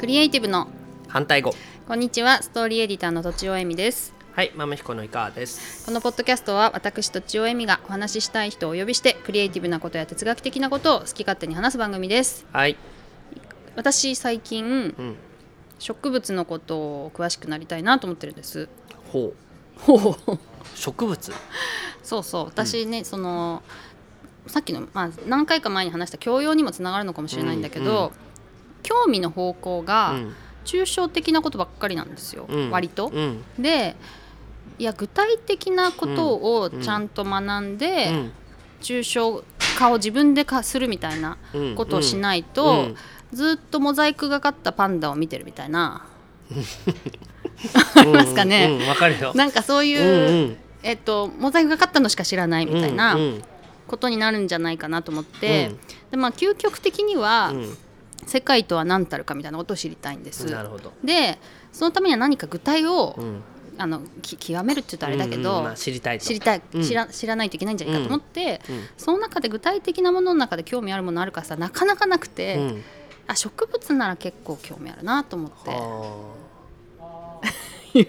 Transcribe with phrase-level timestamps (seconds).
[0.00, 0.66] クリエイティブの。
[1.08, 1.54] 反対語。
[1.86, 4.14] こんにちはストーリーエディターのとちおえみです。
[4.32, 5.84] はい豆彦のいかわです。
[5.84, 12.46] このポッドキャストは私とちおえみがお話ししたい人をお呼びしてクリエイティブなことや哲学的なことを好き勝手に話す番組です。
[12.50, 12.78] はい。
[13.76, 15.16] 私最近うん。
[15.78, 18.70] 植物のことを詳しくなりたいなと思ってるんです。
[19.12, 19.80] ほう。
[19.80, 20.38] ほう。
[20.76, 21.32] 植物？
[22.02, 22.44] そうそう。
[22.46, 23.62] 私ね、その
[24.46, 28.10] さっきの、まあ、何回か前に話した教養にもつながるのかもしれないんだけど、うんうん
[28.90, 30.34] 興味の方向がうん。
[30.62, 32.70] 抽象的なことばっかりなんですよ、うん。
[32.70, 33.08] 割と。
[33.08, 33.42] うん。
[33.58, 33.96] で
[34.78, 38.32] いや具体的なことをちゃんと学んで、うん。
[38.82, 39.42] 抽象
[39.78, 41.74] 化を自分でかするみたいなうん。
[41.76, 42.96] ことをしないと、うん。
[43.32, 46.04] ずっとモザイクがかったパンダを見てるみたいな。
[47.96, 48.78] ありますかね？
[48.80, 48.88] うん。
[48.88, 49.32] わかるよ。
[49.34, 50.56] なんかそういう、うんうん。
[50.82, 53.20] えっと、モザイクがかったのしか知らないみたいなうん。
[53.20, 53.42] うん。
[53.86, 55.80] ことになるんじゃないかなと思って、うん。
[56.10, 57.76] でまあ、究極的には、うん
[58.26, 60.46] 世界とは何たるかみたいなことを知りたいんです。
[60.46, 60.92] なるほど。
[61.04, 61.38] で
[61.72, 63.42] そのためには何か具体を、うん。
[63.78, 66.26] あのき極めるって言ったらあれだけど、うんうんまあ知りたいと。
[66.26, 66.82] 知りたい、うん。
[66.82, 72.84] 知ら知らないといけないんじゃないかと思って、うんその中で具体的なものの中で興味あるものあるかさなかなかなくて、うん。
[73.26, 75.70] あ植物なら結構興味あるなと思って。
[75.70, 77.40] は
[77.94, 78.06] いう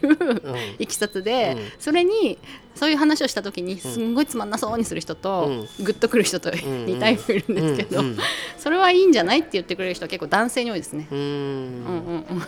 [0.77, 1.71] いきさつで、うん。
[1.79, 2.37] それに
[2.75, 8.17] そういう話をした時にすんごいつまんなそうにする人と、グッとくる人とん2タイプいるんですけど、うんうん
[8.57, 11.07] それはいいんじゃないって言ってくれる人は結構男性に多いですね。
[11.11, 11.17] うん。
[11.17, 12.41] うんうんうん。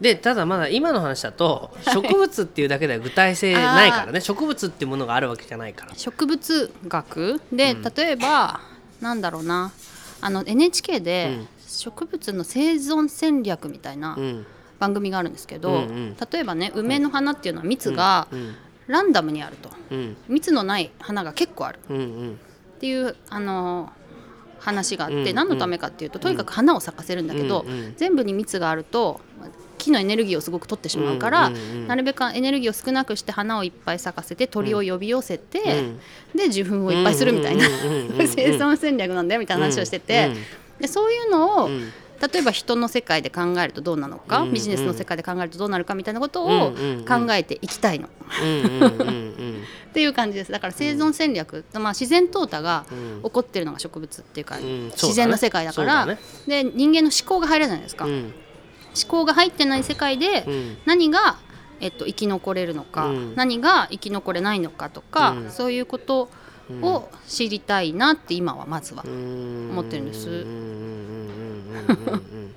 [0.00, 4.20] でただまだ今の話だと植物っていうだけでは具体性ないからね。
[4.20, 5.94] 植物っていうものがあるわけじゃないから。
[5.94, 7.40] 植物学？
[7.50, 7.82] で、うん。
[7.82, 8.60] 例えば
[9.00, 9.72] なんだろうな。
[10.20, 11.48] あの NHK でうん。
[11.66, 14.46] 植物の生存戦略みたいなうん。
[14.78, 16.16] 番組があるんですけど、うんうん。
[16.30, 18.54] 例えばね梅の花っていうのは蜜がうん
[18.86, 19.70] ランダムにあると。
[19.90, 20.16] うん。
[20.28, 21.78] 蜜のない花が結構ある。
[21.88, 22.32] うんうん。
[22.76, 23.92] っていうあの
[24.58, 27.94] 話があって、うん何のためかっていうととにかく花を咲かせるんだけど、うんうん。
[27.96, 29.20] 全部に蜜があると
[29.78, 31.86] 木のエネルギーをすごく取ってしまうから、うんうんうん。
[31.88, 36.38] なるべくエネルギーを少なくして花をいっぱい咲かせて鳥を呼び寄せて、うん。
[36.38, 40.30] で受粉をいっぱいするみたいなうんうんうんうんうん 生存戦略なんだよみたいな話をしてて、
[40.80, 41.92] でそういうのを、うん
[42.32, 44.52] 例えば人の世界で考えるとどうなのか、うんうん。
[44.54, 47.04] ビジネスの世界で考えるとどうなるかみたいなことをうんうんうん。
[47.04, 48.08] 考えていきたいの、
[48.42, 50.52] うんうんうんうんっていう感じです。
[50.52, 53.22] だから生存戦略、まあ、自然淘汰がうん。
[53.22, 54.90] 起こってるのが植物っていうか、うん。
[54.90, 56.18] 自然の世界だからね。
[56.46, 58.34] で人間の思考が入れないじゃないですか、思うん。
[59.08, 60.76] 考が入ってない世界でうん。
[60.84, 61.38] 何が、
[61.80, 63.34] えっと、生き残れるのか、うん。
[63.36, 65.50] 何が生き残れないのかとか、うん。
[65.50, 66.28] そういうこと
[66.82, 69.02] を知りたいなって今はまずは。
[69.06, 70.44] うん思ってるんです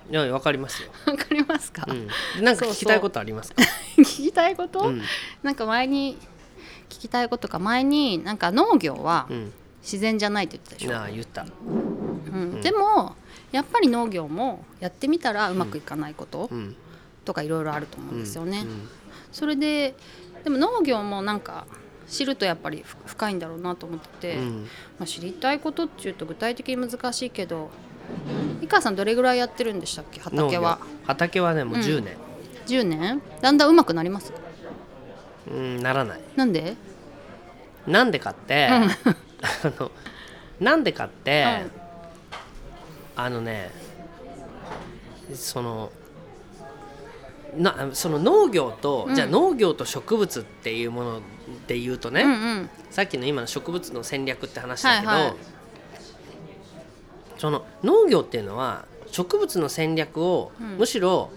[0.10, 3.64] いやわかりますよ、わかりますか、うん、なんか聞きたいことありますか？
[3.98, 5.02] 聞きたいこと、うん。
[5.44, 6.18] なんか前に
[6.90, 9.54] 聞きたいことか前になんか農業はうん。
[9.82, 11.46] 自然じゃないって言ってたでしょ、なあ言った。
[11.66, 11.70] う
[12.38, 12.62] ん。
[12.62, 13.16] でも
[13.54, 16.76] やっぱり農業もやってみたらうまくいかないことうん。
[17.24, 18.64] とかいろいろあると思うんですよね。
[18.66, 18.90] うん。
[19.32, 19.96] それで
[20.44, 21.66] でも農業もなんか
[22.10, 24.68] 知るとやっぱりふ深いんだろうなと思ってて、うん。
[25.00, 27.72] まあ、知りたいことっていうと具体的に難しいけど
[28.62, 30.20] 井川さんどれぐらいやってるんでしたっけ？
[30.20, 30.80] 畑は。
[31.06, 32.18] 畑はねもう10年、
[32.68, 33.22] 10年？
[33.42, 34.34] だんだんうまくなります？
[35.50, 36.22] うん、ならない。
[36.36, 36.76] なんで？
[37.88, 38.82] なんでかって、 あ
[39.80, 39.92] の
[40.60, 41.64] なんでかって、
[43.16, 43.72] あのね
[45.34, 45.92] その
[47.58, 49.16] なその農業と、うん。
[49.16, 51.22] じゃあ農業と植物っていうもの
[51.68, 52.70] で言うとね、うんうん。
[52.92, 55.34] さっきの今の植物の戦略って話だけど、はいはい
[57.40, 60.78] その農業っていうのは植物の戦略をうん。
[60.78, 61.32] むしろ、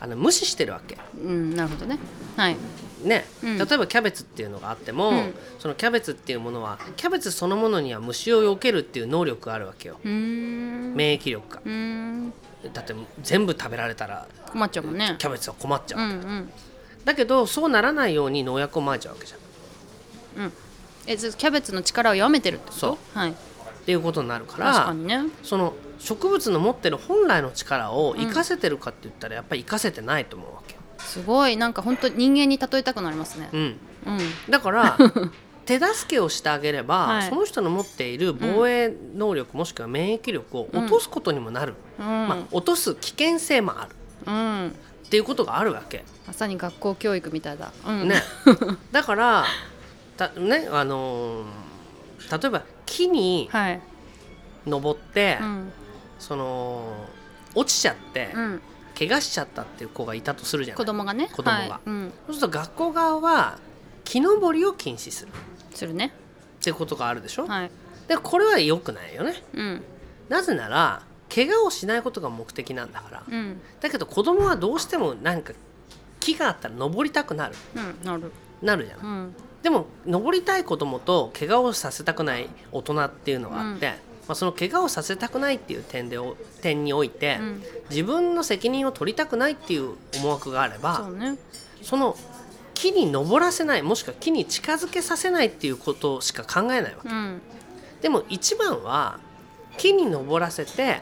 [0.00, 0.98] あの無視してるわけ。
[1.16, 1.98] うんなるほどね。
[2.36, 2.56] はい。
[3.04, 3.58] ね、うん。
[3.58, 5.34] 例えばキャベツっていうのがあっても、うん。
[5.60, 9.98] そのキャベツっていうものはキャベツそのものには虫を避けるっていう能力があるわけよ。
[10.02, 11.60] 免疫力が。
[12.72, 15.16] だって全部食べられたら困っちゃうもんね。
[15.18, 16.50] キャベツは困っちゃう、うんうん。
[17.04, 20.48] だけどそうならないように農薬をまいちゃうわけじゃん。
[20.48, 20.50] っ
[21.06, 22.78] えずキャベツの力を弱めてるってこと？
[22.80, 23.18] そう。
[23.18, 23.34] はい
[23.84, 25.30] ていうことになるか確らね。
[25.42, 31.56] その植物の持ってる本来の力を生かせてるかって言ったらやっぱり生かせてないと思うわけよ、すごい。
[31.56, 33.48] なんか本当人間に例えたくなりますね。
[33.52, 33.78] うん、うん。
[34.50, 34.98] だから
[35.64, 37.28] 手助けをしてあげれば、はい。
[37.28, 42.06] その人の持っている防衛能力、もしくは免疫力を落とすことにもなる、うん。
[42.06, 43.96] まあ、落とす危険性もある。
[44.26, 44.68] うん。
[45.06, 47.72] っていうことがあるわけ、まさに学校教育みたいだ。
[47.86, 48.08] うん。
[48.08, 48.22] ね。
[48.92, 49.44] だから
[50.16, 51.44] たねあのー
[52.30, 53.80] 例えば木にはい。
[54.66, 55.72] 登って、うん。
[56.18, 57.06] その
[57.54, 58.62] 落ちちゃって、うん。
[58.98, 60.78] 怪我しちゃったっていう子がいたとするじゃない？
[60.78, 61.28] 子供がね。
[61.32, 61.50] 子供が。
[61.52, 61.80] はい。
[61.84, 62.12] うん。
[62.28, 63.58] そうすると学校側は
[64.04, 65.30] 木登りを禁止する。
[65.30, 65.32] っ
[65.74, 66.14] するね。
[66.62, 67.70] ていうことがあるでしょ、はい。
[68.08, 69.42] でこれは良くないよね。
[69.52, 69.82] うん。
[70.30, 71.02] なぜなら
[71.34, 73.22] 怪我をしないことが目的なんだから。
[73.28, 73.60] うん。
[73.80, 75.52] だけど子供はどうしてもなんか
[76.20, 77.54] 木があったら登りたくなる。
[77.74, 78.06] うん。
[78.06, 78.32] なる。
[78.62, 79.00] なるじゃん。
[79.00, 83.94] うんでも登りたい子供と怪我をさせたくない大人っていうのがあって、
[84.28, 87.62] まあ、その怪我をさせたくないっていう点でお点において、うん。
[87.88, 91.38] 自分の責任を取りたくないっていう思惑があればそうね。
[91.80, 92.14] その
[92.74, 97.08] 木に登らせないもしくは木に近づけさせないっていうことしか考えないわけ。
[97.08, 97.40] うん。
[98.02, 99.18] でも一番は
[99.78, 101.00] 木に登らせて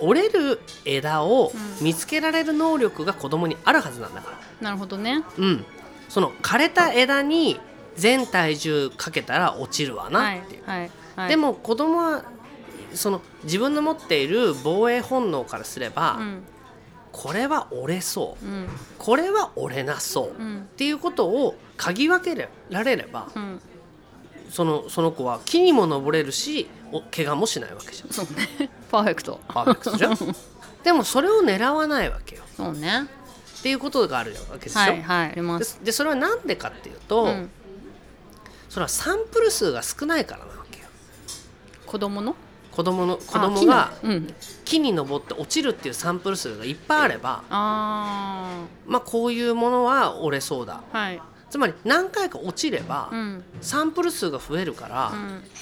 [0.00, 4.38] 折れる枝を見つけられる能力が子供にあるはずなんだから。
[4.60, 5.22] なるほどね。
[5.38, 5.64] うん。
[6.08, 7.60] その枯れた枝に
[7.96, 10.90] 全体重かけたら落ちるわはないっていう、はいはい
[11.28, 12.24] でも子供は
[12.92, 16.42] その自分の持っている防衛本能からすれば、うん。
[17.12, 18.44] これは折れそう。
[18.44, 18.68] うん。
[18.98, 23.60] これは折れなそう、っうんていうことを嗅ぎ分けられればうん。
[24.50, 28.70] そのその子は木にも登れるしお怪我もしないわけじゃんそうね。
[28.90, 29.40] パーフェクト。
[29.48, 30.16] パーフェクトじゃん？
[30.82, 32.42] でもそれを狙わないわけよ。
[32.56, 33.08] そうね。
[33.58, 35.78] っていうことがあるわけでしょ、はいはいありまです。
[35.82, 37.50] でそれは何でかっていうと、うん
[38.74, 40.86] それはサンプル数が少ないからなわけよ。
[41.86, 42.34] 子供の？
[42.72, 43.92] 子供の子あ供が
[44.64, 50.82] 木に登って落ちるっていうサンプル数がいっぱいあればあまあこういうものは折れそうだ。
[50.92, 51.22] あはい。
[51.50, 53.44] つまり何回か落ちれば、うん。
[53.60, 55.12] サンプル数が増えるから、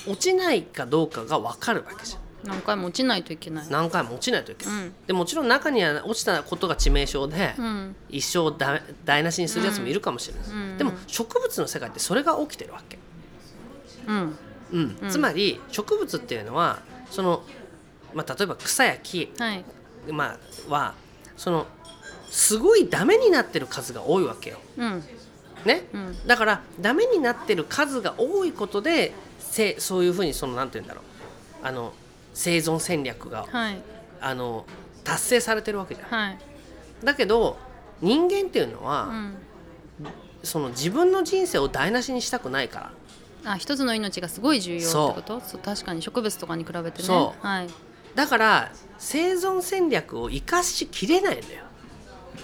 [0.07, 0.13] うん。
[0.13, 3.67] 落ちないかどうかが分かるわけじゃん何回も落ちないといけない。
[3.71, 4.95] 何回も落ちないといけない、うん。
[5.07, 7.97] でもちろん中には落ちたことが致命傷で、うん。
[8.09, 10.79] 一生だ台無しにするやつもいるかもしれない、うん。
[10.79, 12.99] でも植物の世界ってそれが起きてるわけ、
[14.07, 14.39] うん。
[14.73, 14.97] うん。
[15.03, 15.11] うん。
[15.11, 16.81] つまり植物っていうのは
[17.11, 17.43] その、
[18.13, 19.65] まあ、例えば草や木、はい。
[20.11, 20.37] ま
[20.69, 20.95] あ、は
[21.37, 21.67] その
[22.29, 24.59] すごいダメになってる数が多いわけよ。
[24.79, 25.05] うん。
[25.65, 26.27] ね、うん。
[26.27, 31.05] だからダメになってる数が多いことでせそういうふうにそのなんて言うんだろう。
[31.65, 31.93] あの
[32.35, 33.83] 生存戦略がはい。
[34.21, 34.65] あの
[35.05, 36.09] 達成されてるわけじゃん。
[36.09, 36.39] はい。
[37.05, 37.59] だけど
[38.01, 39.37] 人間っていうのは、うん。
[40.43, 42.93] その自分の人生を台無しにしたくないか
[43.45, 43.53] ら。
[43.53, 45.41] あ一つの命がすごい重要ってこと？
[45.41, 45.61] そう。
[45.61, 46.03] 確かに。
[46.03, 47.05] 植物とかに比べてね。
[47.05, 47.47] そう。
[47.47, 47.69] はい。
[48.15, 51.65] だから生存戦略を生かしきれないんだよ。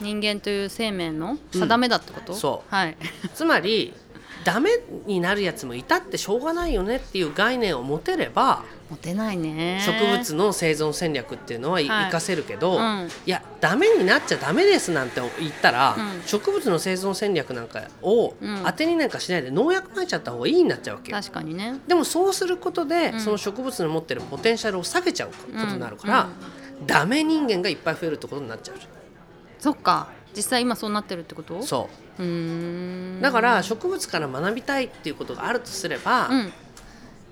[0.00, 2.74] 人間という生命の定めだってこと、そう。
[2.74, 2.96] はい。
[3.34, 3.94] つまり
[4.44, 4.70] ダメ
[5.06, 9.82] になるやつもいたってしょうがないよねっていう概念を持てればモテないね。
[9.84, 12.04] 植物の生存戦略っていうのはいはい。
[12.06, 13.08] 生かせるけど、うん。
[13.26, 16.22] いやダメになっちゃダメですなんて言ったら、うん。
[16.26, 18.62] 植物の生存戦略なんかをうん。
[18.64, 21.18] 当てになんかしないで農薬撒いちゃった方がいいになっちゃうわけよ。
[21.18, 21.80] 確かにね。
[21.86, 23.20] でもそうすることで、うん。
[23.20, 26.28] その植物の持ってるポテンシャルを下げちゃうことになるから、
[26.86, 28.78] ダメ人間がいっぱい増えるってことになっちゃう。
[28.78, 28.86] じ
[29.58, 31.62] そっか実際今そうなってるってこと？
[31.62, 31.88] そ
[32.18, 32.22] う。
[32.22, 33.20] うーん。
[33.20, 36.52] だから植物から学びたいっていうことがあるとすれば、うん。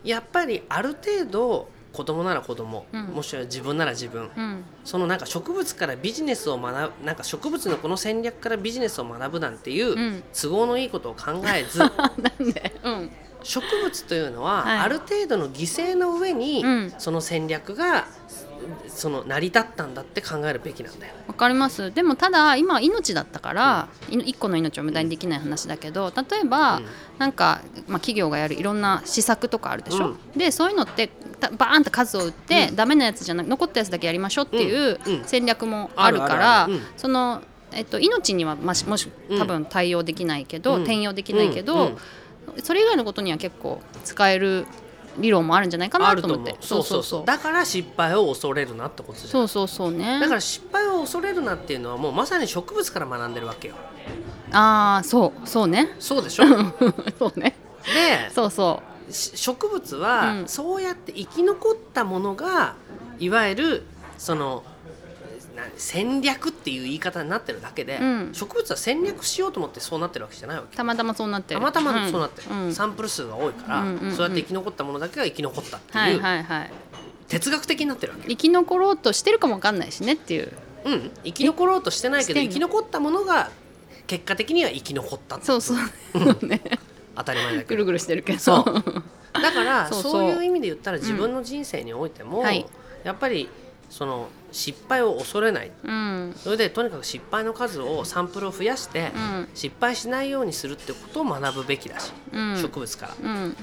[0.04, 3.04] やっぱりある程度子供なら子供、うん。
[3.06, 4.64] もしくは自分なら自分、うん。
[4.84, 10.22] そのなんか植物からビジネスを学ぶなんか植物のこの戦略からビジネスを学ぶなんていううん。
[10.32, 11.81] 都合のいいことを考えず、
[12.84, 13.10] うん。
[13.43, 14.78] 植物というのははい。
[14.81, 16.94] ある程度の犠牲の上にうん。
[16.98, 18.06] その戦略が
[18.88, 21.14] その成り立ったんだって考えるべきなんだよ。
[21.26, 21.92] わかります。
[21.92, 26.86] でもただ今は命だったから、い一個の命を無駄にできない話だけど例えば、うん。
[27.18, 31.08] なんか、まあ、企業がやるいろんな施策とかあるでしょ、でそういうのって
[31.41, 35.14] たバーンと数を打って、ダメなやつじゃなく残ったやつだけやりましょうっていううん。
[35.14, 35.24] うん。
[35.24, 39.38] 戦略もあるからその、えっと、命にはましもしうん。
[39.38, 40.82] 多分対応できないけど、うん。
[40.82, 41.82] 転用できないけど、うん。
[42.55, 42.62] うん。
[42.62, 44.67] それ以外のことには結構使える
[45.19, 46.56] 理論もあるんじゃないかなと思って。
[46.61, 47.25] そうそうそう。
[47.25, 50.20] だから失敗を恐れるなってことそうそうそうね。
[50.20, 53.75] だから失敗を恐れるなっていうのはもうまさに植物から学んでるわけよ。
[54.53, 55.49] ああそう。
[55.49, 55.94] そうね。
[55.99, 56.44] そうでしょ？
[57.19, 57.56] そうね。
[57.85, 60.49] でそうそし植物はうん。
[60.49, 62.75] そうやって生き残ったものが
[63.19, 63.82] いわゆる
[64.19, 64.75] そのな
[65.77, 68.31] 戦略っていう言い方になってるだけで、うん。
[68.32, 70.75] 植物は戦略しようと思ってそうなってるわけじゃないわけ。
[70.75, 71.61] うたまたまそうなってる。
[71.61, 72.63] たまたまそうなってる、うん。
[72.65, 72.75] うん。
[72.75, 74.13] サンプル数が多いから、うんうんうん。
[74.13, 76.70] そうやって生き残ったものだけが生き残ったってはいいうはいはい
[77.29, 80.53] 哲学的になってるわけ、生き残ろうとしてるかもわかんないしねっていう。
[80.85, 83.51] うん、生き残ろうとしてないけど生き残ったものが
[84.06, 86.46] 結果的には生き残ったってそうそう。
[86.46, 86.61] ね。
[87.17, 87.69] 当たり前だけど。
[87.69, 88.39] ぐるぐるしてるけど。
[88.39, 89.03] そう。
[89.43, 92.65] だからそういう意味で言ったら自分の人生においても、はい。
[93.05, 93.49] やっぱり
[93.90, 95.70] その失敗を恐れない。
[95.84, 96.34] うん。
[96.36, 99.48] それでとにかく失敗の数をサンプルを増やして、うん。
[99.55, 102.58] 失敗しないようにするってことを学ぶべきだし、うん。
[102.60, 103.14] 植物から。
[103.22, 103.56] うん。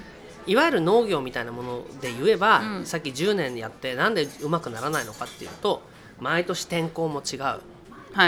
[0.46, 2.86] いわゆる農業みたいなもので言えば、うん。
[2.86, 5.82] さっき10年やってなんでうまくならないのかっていうと
[6.20, 7.40] 毎年天候も違う。
[7.40, 7.60] は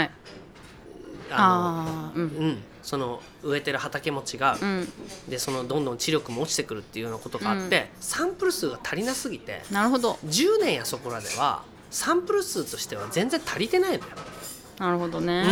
[0.02, 0.10] い。
[1.30, 2.34] あああーうん。
[2.34, 4.92] のうん、その植えてる畑も違う、うん。
[5.28, 10.18] でそのどんどん知力も落ちてくるっていうようなことがあって、サンプル数が足りなすぎてなるほど。
[10.26, 11.64] 10年やそこらでは
[11.96, 14.02] サンプル数としては全然足りてないのよ。
[14.78, 15.42] なるほどね、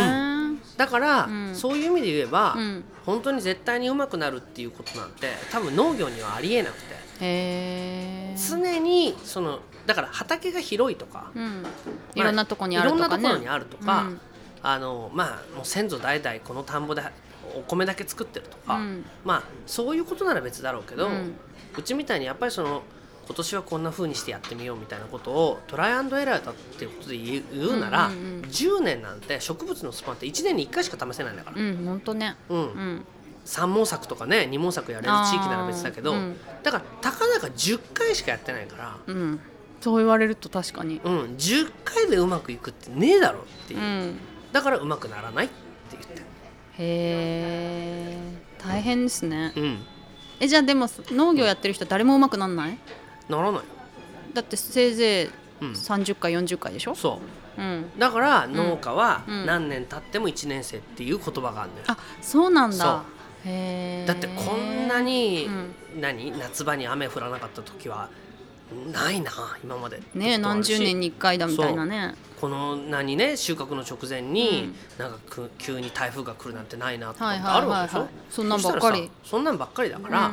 [0.77, 1.55] だから、うん。
[1.55, 2.85] そういう意味で言えば、うん。
[3.07, 6.77] 本当に絶対にうまくなるっていうことなんて多分農業にはありえなく
[7.19, 8.37] て。
[8.37, 11.65] 常にそのだから畑が広いとか、うん。
[12.15, 13.07] いろんなとこにあるとかね。
[13.07, 14.21] いろんなところにあるとか、うん。
[14.63, 17.01] あのまあもう先祖代々この田んぼで
[17.57, 19.07] お米だけ作ってるとか、うん。
[19.25, 21.35] まあそういうことなら別だろうけど、ううん
[21.83, 22.83] ちみたいにやっぱりその
[23.27, 28.41] 今年はこんな風にしてやってみようみたいなことをトライアンドエラーだっていうことで言うなら、うんうんうん。
[28.43, 32.37] 10年なんて植物のスパンって1年に1回しか試せないんだから、うんほんとね。
[32.49, 32.59] うん。
[32.59, 33.05] うん。
[33.45, 36.37] 三毛作とかね二毛作やれる地域なら別だけど、うん。
[36.63, 39.41] だからたかだか10回しかやってないから、うん。
[39.81, 41.01] そう言われると確かに。
[41.05, 43.81] うん、10回でうまくいくってねえだろっていう。
[43.81, 44.19] う、ん。
[44.53, 45.55] だからうまくならないって
[45.93, 46.21] 言って。
[46.21, 46.23] へ
[46.79, 48.19] え
[48.59, 49.53] 大変ですね。
[49.57, 49.79] うん。
[50.41, 52.79] えじゃあでも農業やってる人誰もうまくなんない？
[53.29, 53.61] ならない。
[53.61, 53.63] よ
[54.35, 55.73] だってせいぜいうん。
[55.73, 56.95] 30回40回でしょ？
[56.95, 57.21] そ
[57.59, 57.61] う。
[57.61, 57.91] うん。
[57.99, 59.47] だから農家はうん。
[59.47, 63.05] 何年経っても1年生っていう言葉があるのよ、あそうなんだ。
[63.45, 65.47] へえだってこんなに、
[65.95, 66.01] うん。
[66.01, 66.37] 何？
[66.39, 68.09] 夏場に雨降らなかった時は
[68.93, 69.31] ないな
[69.63, 72.15] 今までね何十年に1回だみたいなね。
[72.41, 75.05] この何ね収穫の直前に、うん。
[75.05, 79.11] なんかく急に台風が来るなんてないなとかあるわけでしょ、そんなんばっかり。
[79.25, 80.33] そんなんばっかりだから、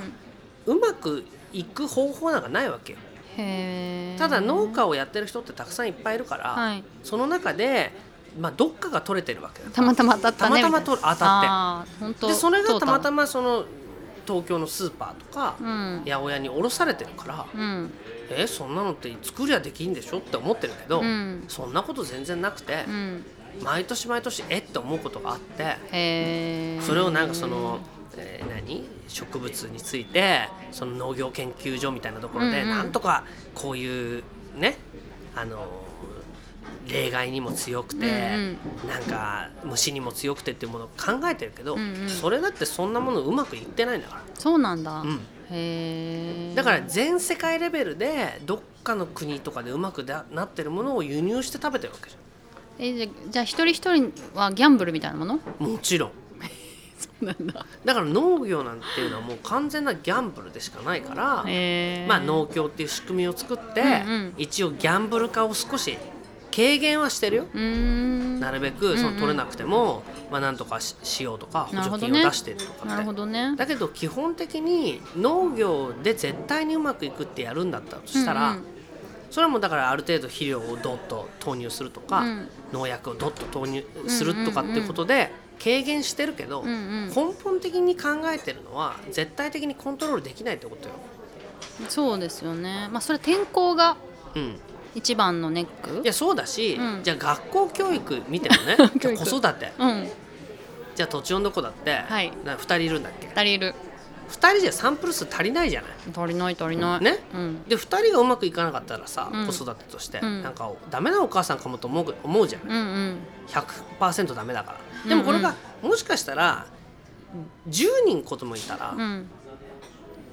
[0.65, 2.99] うまくいく方法なんかないわけよ。
[4.17, 6.83] ただ農家をやってる人ってたくさんいっぱいいるから、はい。
[7.03, 7.91] その中で、
[8.39, 10.61] まあ、どっかが取れてるわけよたまたま当たったね。
[10.61, 12.27] たまたまと当たって。
[12.27, 13.65] でそれがたまたままその
[14.27, 16.01] 東京のスーパーとか、うん。
[16.05, 17.91] 八百屋に卸されてるから、うん。
[18.29, 21.43] えそんなのって作りゃできんでしょって思ってるけど、うん。
[21.47, 23.25] そんなこと全然なくてう、ん。
[23.63, 27.79] 毎年毎年えって思うことがあってそれをなんかその、
[28.17, 28.87] えー何？
[29.07, 32.77] 植物についてその農業研究所みたいなところで、うんうん。
[32.77, 34.23] なんとかこういう
[34.55, 34.77] ね
[35.35, 35.65] あの
[36.87, 42.09] 例外にも強くて、うんなんか虫にも強くてっていうものを考えてるけど、うんうん。
[42.09, 44.21] それだってそんなものうまくいってないんだから。
[44.33, 45.19] そうなんだ、うん。
[45.51, 52.15] へえだから全世界レベルでどっかの国とかでうまくだなってるものを輸入して食べてるわけじ
[52.79, 55.39] えじゃじゃあ一人一人はギャンブルみたいなもの？
[55.59, 56.11] ゃんもちろん
[57.21, 57.65] なんだ。
[57.85, 64.33] だから農業なんていうのはもう完全なギャンブルでしかないから、へえまあ、農協っていう仕組みを作って、うんうん。
[64.37, 65.97] 一応ギャンブル化を少し
[66.53, 67.45] 軽減はしてるよ。
[67.53, 68.39] うーん。
[68.39, 73.55] なるべくその取れなくても、まあ、なんとかししようとか補助金を出してるとかなるほどね。
[73.55, 78.63] だけど基本的に農業で絶対にうまくいくってやるんだったとしたら、うんうん。
[79.29, 82.49] それはもうだからある程度肥料をドッと投入するとか、うん。
[82.73, 85.31] 農薬をドッと投入するとかっていうことで
[85.63, 87.09] 軽減してるけど、うんうん。
[87.09, 90.95] 根本的に考えてるのは絶対的にコントロールできないってことよ。
[91.89, 92.89] そうですよね。
[92.91, 93.97] まあそれ天候が
[94.35, 94.59] うん。
[94.93, 96.01] 一番のネック？
[96.03, 97.03] いやそうだし、うん。
[97.03, 98.75] じゃあ学校教育見てもね。
[99.15, 99.71] 子育て。
[99.79, 100.09] うん。
[100.95, 102.33] じゃあ土地のどこだって、はい。
[102.43, 103.27] な2人いるんだっけ？
[103.27, 103.75] 二人いる
[104.31, 105.91] 2人じゃサンプル数足りないじゃない？
[106.15, 107.03] 足りない足りない。
[107.03, 107.19] ね？
[107.33, 107.63] うん。
[107.65, 109.47] で2人がうまくいかなかったらさ、うん。
[109.47, 110.41] 子育てとして、うん。
[110.43, 112.79] なんかダメなお母さんかもと思う思うじゃんうんう
[113.11, 113.17] ん。
[113.99, 114.71] 100%ダメだか
[115.03, 115.09] ら。
[115.09, 116.65] でもこれが、もしかしたら
[117.69, 119.27] 10人子供いたら、うん。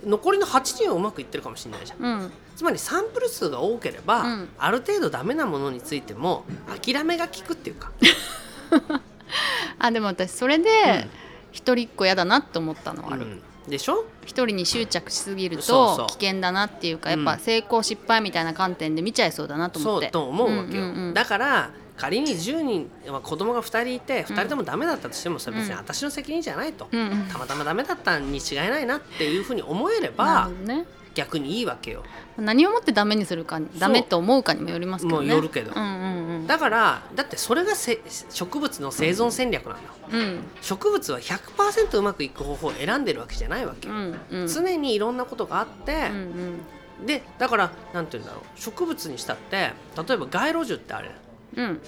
[0.05, 1.99] 残りの8人はうまくいってるかもしれないじゃん。
[2.05, 2.33] うん。
[2.57, 4.49] つまりサンプル数が多ければ、うん。
[4.59, 6.45] ある程度ダメなものについても
[6.83, 7.91] 諦めが効くっていうか。
[9.79, 11.09] あでも私それで
[11.53, 13.23] 一人っ子嫌だなって思ったのはある。
[13.23, 14.05] うんでしょ？
[14.25, 20.07] 一人に執着しすぎると危険だなっていうかやっぱうん成功失敗みたいな観点で見ちゃいそうだなと思って。
[20.07, 25.79] そうと思うわけよ、だから仮に10人、まあ、子供が2人いて2人ともダメだったとしてもそれ別にうん。
[25.79, 27.29] 私の責任じゃないと、うんうん。
[27.31, 30.87] たまたまダメだったに違いないなっていうふうに思えれなばね。
[31.15, 32.05] 逆にいいわけよ。
[32.37, 35.27] 何をもってダメにするかダメと思うかにもよりますけどね。
[35.27, 35.73] もうよるけど。
[35.75, 36.47] うんうんうん。
[36.47, 38.01] だからだってそれがせ
[38.31, 39.81] 植物の生存戦略なんだ
[40.13, 40.41] うん。
[40.61, 44.47] 植物は100%うまくいく方法を選んでるわけじゃないわけよ、うんうん。
[44.47, 46.61] 常にいろんなことがあってう、ん
[47.05, 48.61] でだからなんて言うんだろう。
[48.61, 51.11] 植物にしたって例えば街路樹ってあれ
[51.57, 51.65] うん。
[51.65, 51.81] うん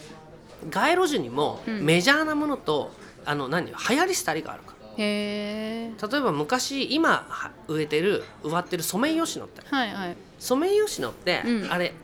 [0.70, 1.84] 街路樹にもうん。
[1.86, 2.92] メジャーなものと、
[3.24, 10.16] あの何流行り廃りがあるかへえら例えば昔今は植えてる植わってるソメイヨシノってはいはい。
[10.38, 11.72] ソメイヨシノって、うん。
[11.72, 11.94] あれ、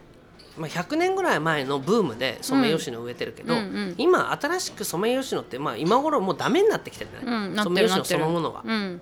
[0.56, 8.62] まあ、100年ぐらい前のブームでソメイヨシノ植えてるけど、うんうん今新しくソメイヨシノって、まあ、今頃もうダメになってきてるね、うんソメイヨシノそのものが。
[8.64, 9.00] うん。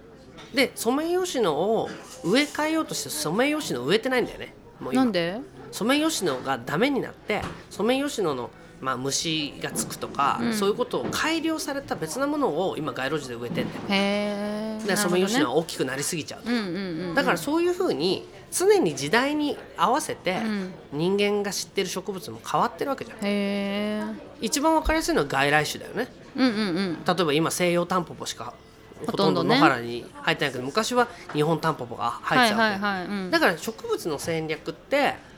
[0.52, 1.88] でソメイヨシノを
[2.24, 4.52] 植え替えようとしてソメイヨシノ植えてないんだよね。
[4.80, 5.04] もう今。
[5.04, 5.40] なんで？
[5.74, 8.50] ソメイヨシノがダメになってソメイヨシノの、
[8.80, 10.54] まあ、虫がつくとか、うん。
[10.54, 14.86] そういうことを改良された別なものを今街路樹で植えてんだよ。
[14.86, 17.14] でソメイヨシノは大きくなりすぎちゃう、うんうんうんうん。
[17.16, 20.72] だからそういうふうに常に時代に合わせてうん。
[20.92, 23.18] 人間が知ってる植物も変わってるわけじゃん。
[23.18, 24.02] へえ
[24.40, 26.06] 一番わかりやすいのは外来種だよね。
[26.36, 26.62] うんうんう
[26.92, 27.04] ん。
[27.04, 28.54] 例えば今西洋タンポポしか
[29.00, 33.30] ほほとんど野原に生えてないけど昔は日本タンポポが生えてたわけ、はいはいはいうん。
[33.32, 35.33] だから植物の戦略って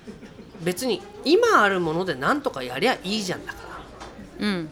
[0.62, 3.58] 別に今あるもので何とかやりゃいいじゃんだか
[4.40, 4.46] ら。
[4.46, 4.68] うん。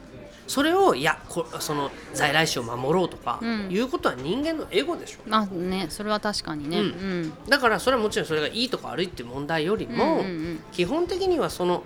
[0.47, 3.69] それをいやこその在来種を守ろうとか、うん。
[3.71, 5.21] いうことは人間のエゴでしょ。
[5.31, 6.81] あねそれは確かにね。
[6.81, 7.23] ううん。
[7.27, 10.61] んだからそれはもちろんそれがいいとか悪いっていう問題よりも、うんうんうん。
[10.73, 11.83] 基本的にはその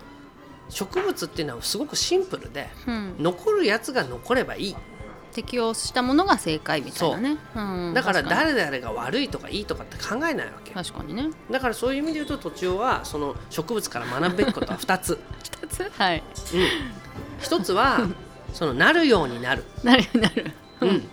[0.71, 3.17] 植物っていうのはすごくシンプルでうん。
[3.19, 4.77] 残るやつが残ればいい
[5.39, 7.37] 適応したものが正解みたいなね。
[7.55, 7.91] う。
[7.91, 7.95] ん。
[7.95, 10.73] だから誰々が悪いとかいいとかって考えないわけ。
[10.73, 11.31] 確かにね。
[11.49, 15.91] だからそういう意味で言うと途中はその植物から学ぶべきことは2つ、二つ？
[15.97, 16.19] はい。
[16.19, 16.63] うん、
[17.41, 18.01] 1つは
[18.53, 20.51] そのなるようになる、なるなる。
[20.81, 21.09] うん、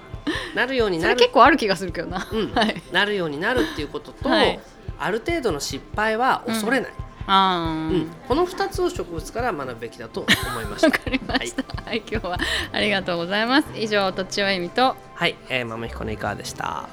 [0.56, 1.16] なるようになる。
[1.18, 2.28] 結構ある気がするけどな。
[2.32, 2.52] うん。
[2.52, 2.82] はい。
[2.92, 4.60] なるようになるっていうことと、はい。
[4.98, 6.92] ある程度の失敗は恐れない、
[7.28, 11.64] あーうんこの2つを植物から学ぶべきだと思いましたわかりました。
[11.84, 12.38] はい、今日は
[12.72, 13.68] ありがとうございます。
[13.76, 14.96] 以上、とちおえみと。
[15.14, 16.90] はい、えー、豆彦のいかがでした